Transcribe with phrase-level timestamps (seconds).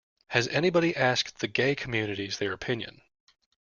[0.29, 3.01] Has anybody asked the gay communities their opinion?